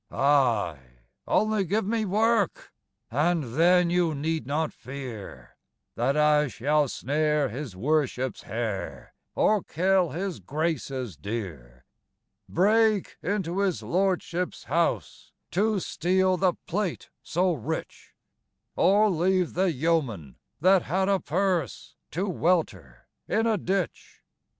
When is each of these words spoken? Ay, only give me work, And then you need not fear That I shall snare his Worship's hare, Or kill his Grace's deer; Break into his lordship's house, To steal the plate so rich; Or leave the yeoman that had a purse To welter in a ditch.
Ay, 0.09 0.79
only 1.27 1.63
give 1.63 1.85
me 1.85 2.05
work, 2.05 2.73
And 3.11 3.53
then 3.53 3.91
you 3.91 4.15
need 4.15 4.47
not 4.47 4.73
fear 4.73 5.55
That 5.93 6.17
I 6.17 6.47
shall 6.47 6.87
snare 6.87 7.49
his 7.49 7.75
Worship's 7.75 8.41
hare, 8.41 9.13
Or 9.35 9.61
kill 9.61 10.09
his 10.09 10.39
Grace's 10.39 11.15
deer; 11.15 11.85
Break 12.49 13.17
into 13.21 13.59
his 13.59 13.83
lordship's 13.83 14.63
house, 14.63 15.33
To 15.51 15.79
steal 15.79 16.35
the 16.35 16.53
plate 16.65 17.11
so 17.21 17.53
rich; 17.53 18.15
Or 18.75 19.07
leave 19.07 19.53
the 19.53 19.71
yeoman 19.71 20.37
that 20.61 20.81
had 20.81 21.09
a 21.09 21.19
purse 21.19 21.95
To 22.09 22.27
welter 22.27 23.07
in 23.27 23.45
a 23.45 23.55
ditch. 23.55 24.23